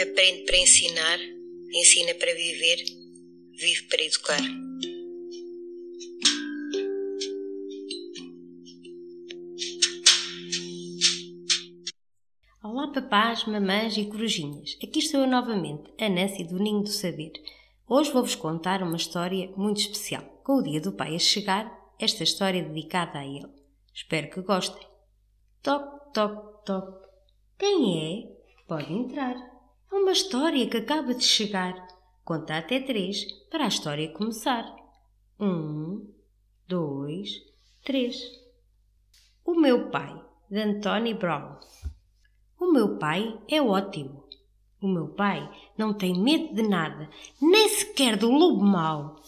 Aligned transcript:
aprende 0.00 0.44
para 0.44 0.56
ensinar, 0.56 1.18
ensina 1.74 2.14
para 2.14 2.34
viver, 2.34 2.82
vive 3.58 3.82
para 3.88 4.02
educar. 4.02 4.40
Olá 12.62 12.90
papás, 12.92 13.44
mamães 13.44 13.96
e 13.98 14.06
corujinhas. 14.06 14.78
Aqui 14.82 15.00
estou 15.00 15.20
eu 15.20 15.26
novamente, 15.26 15.92
a 16.00 16.08
Nancy 16.08 16.44
do 16.44 16.58
Ninho 16.58 16.82
do 16.82 16.88
Saber. 16.88 17.32
Hoje 17.86 18.10
vou-vos 18.12 18.34
contar 18.34 18.82
uma 18.82 18.96
história 18.96 19.52
muito 19.56 19.80
especial. 19.80 20.22
Com 20.42 20.54
o 20.54 20.62
dia 20.62 20.80
do 20.80 20.92
pai 20.92 21.14
a 21.14 21.18
chegar, 21.18 21.70
esta 21.98 22.24
história 22.24 22.60
é 22.60 22.64
dedicada 22.64 23.18
a 23.18 23.26
ele. 23.26 23.52
Espero 23.92 24.30
que 24.30 24.40
gostem. 24.40 24.86
Toc, 25.62 26.14
toc, 26.14 26.64
toc. 26.64 27.02
Quem 27.58 27.98
é? 27.98 28.66
Pode 28.66 28.90
entrar. 28.90 29.51
É 29.92 29.94
uma 29.94 30.12
história 30.12 30.66
que 30.66 30.78
acaba 30.78 31.14
de 31.14 31.22
chegar. 31.22 31.86
Conta 32.24 32.56
até 32.56 32.80
três 32.80 33.30
para 33.50 33.66
a 33.66 33.68
história 33.68 34.10
começar. 34.10 34.64
Um, 35.38 36.10
dois, 36.66 37.28
três. 37.84 38.18
O 39.44 39.54
meu 39.54 39.90
pai, 39.90 40.18
de 40.50 40.58
Anthony 40.60 41.12
Brown. 41.12 41.58
O 42.58 42.72
meu 42.72 42.96
pai 42.96 43.38
é 43.46 43.60
ótimo. 43.60 44.24
O 44.80 44.88
meu 44.88 45.08
pai 45.08 45.46
não 45.76 45.92
tem 45.92 46.18
medo 46.18 46.54
de 46.54 46.62
nada, 46.62 47.10
nem 47.38 47.68
sequer 47.68 48.16
do 48.16 48.30
lobo 48.30 48.64
mau. 48.64 49.22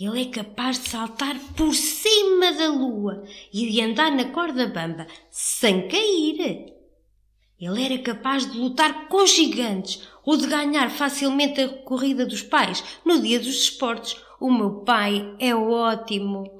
Ele 0.00 0.22
é 0.22 0.30
capaz 0.30 0.82
de 0.82 0.88
saltar 0.88 1.38
por 1.54 1.74
cima 1.74 2.52
da 2.52 2.68
lua 2.68 3.22
e 3.52 3.70
de 3.70 3.82
andar 3.82 4.10
na 4.10 4.32
corda 4.32 4.66
bamba 4.66 5.06
sem 5.30 5.88
cair. 5.88 6.73
Ele 7.60 7.84
era 7.84 7.98
capaz 7.98 8.50
de 8.50 8.58
lutar 8.58 9.08
com 9.08 9.26
gigantes 9.26 10.08
ou 10.24 10.36
de 10.36 10.46
ganhar 10.46 10.90
facilmente 10.90 11.60
a 11.60 11.68
corrida 11.68 12.26
dos 12.26 12.42
pais 12.42 12.82
no 13.04 13.20
dia 13.20 13.38
dos 13.38 13.62
esportes. 13.62 14.16
O 14.40 14.50
meu 14.50 14.80
pai 14.80 15.34
é 15.38 15.54
ótimo. 15.54 16.50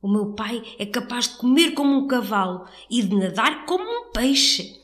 O 0.00 0.08
meu 0.08 0.34
pai 0.34 0.62
é 0.78 0.86
capaz 0.86 1.28
de 1.28 1.36
comer 1.36 1.72
como 1.72 1.96
um 1.96 2.06
cavalo 2.06 2.66
e 2.88 3.02
de 3.02 3.16
nadar 3.16 3.66
como 3.66 3.84
um 3.84 4.10
peixe. 4.12 4.80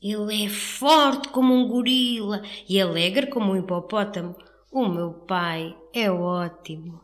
Ele 0.00 0.44
é 0.44 0.48
forte 0.48 1.28
como 1.28 1.54
um 1.54 1.66
gorila 1.66 2.42
e 2.68 2.80
alegre 2.80 3.28
como 3.28 3.52
um 3.52 3.56
hipopótamo. 3.56 4.36
O 4.70 4.86
meu 4.86 5.12
pai 5.12 5.76
é 5.92 6.10
ótimo. 6.10 7.00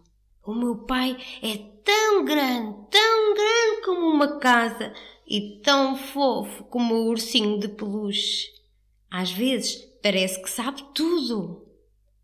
O 0.46 0.54
meu 0.54 0.76
pai 0.76 1.16
é 1.42 1.56
tão 1.82 2.24
grande, 2.24 2.76
tão 2.90 3.34
grande 3.34 3.82
como 3.84 4.08
uma 4.08 4.38
casa 4.38 4.92
e 5.26 5.60
tão 5.62 5.96
fofo 5.96 6.64
como 6.64 6.94
o 6.94 7.08
ursinho 7.08 7.58
de 7.58 7.68
peluche. 7.68 8.48
Às 9.10 9.30
vezes 9.30 9.76
parece 10.02 10.42
que 10.42 10.50
sabe 10.50 10.84
tudo, 10.94 11.66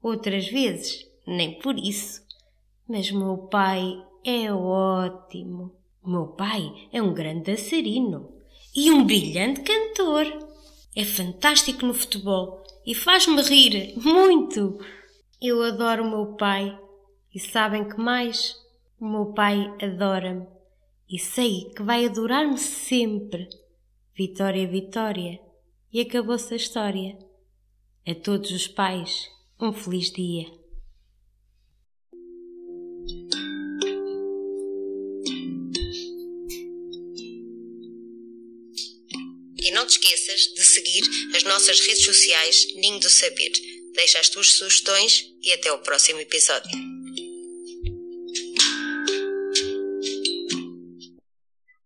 outras 0.03 0.49
vezes 0.49 1.07
nem 1.27 1.59
por 1.59 1.79
isso. 1.79 2.23
Mas 2.89 3.11
meu 3.11 3.37
pai 3.37 4.03
é 4.25 4.53
ótimo. 4.53 5.73
Meu 6.05 6.27
pai 6.29 6.89
é 6.93 7.01
um 7.01 7.15
grande 7.15 7.53
dançarino 7.53 8.33
e 8.75 8.91
um 8.91 9.05
brilhante 9.05 9.61
cantor. 9.61 10.27
É 10.97 11.05
fantástico 11.05 11.87
no 11.87 11.95
futebol 11.95 12.65
e 12.85 12.95
faz-me 12.95 13.41
rir 13.43 13.95
muito. 13.97 14.79
Eu 15.41 15.63
adoro 15.63 16.09
meu 16.09 16.35
pai 16.35 16.77
e 17.35 17.39
sabem 17.39 17.89
que 17.89 17.99
mais? 17.99 18.57
O 19.01 19.07
meu 19.07 19.27
pai 19.27 19.73
adora-me 19.81 20.47
e 21.11 21.19
sei 21.19 21.73
que 21.75 21.83
vai 21.83 22.07
adorar-me 22.07 22.57
sempre. 22.57 23.49
Vitória, 24.17 24.67
Vitória. 24.69 25.41
E 25.93 26.01
acabou-se 26.01 26.55
a 26.55 26.57
história. 26.57 27.19
A 28.07 28.15
todos 28.15 28.53
os 28.53 28.69
pais, 28.69 29.29
um 29.61 29.73
feliz 29.73 30.13
dia. 30.13 30.47
E 39.57 39.71
não 39.73 39.87
te 39.87 39.91
esqueças 39.91 40.43
de 40.55 40.65
seguir 40.65 41.03
as 41.35 41.43
nossas 41.43 41.81
redes 41.81 42.05
sociais 42.05 42.67
Ninho 42.77 43.01
do 43.01 43.11
Saber. 43.11 43.53
Deixa 43.95 44.21
as 44.21 44.29
tuas 44.29 44.53
sugestões 44.53 45.35
e 45.43 45.53
até 45.53 45.73
o 45.73 45.79
próximo 45.81 46.21
episódio. 46.21 47.00